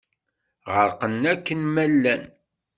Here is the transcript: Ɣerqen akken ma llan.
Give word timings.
Ɣerqen 0.73 1.21
akken 1.33 1.61
ma 1.73 1.85
llan. 1.91 2.23